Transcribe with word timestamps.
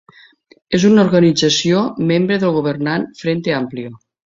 És 0.77 0.85
una 0.89 1.03
organització 1.09 1.85
membre 2.15 2.41
del 2.47 2.59
governant 2.59 3.09
Frente 3.25 3.59
Amplio. 3.65 3.99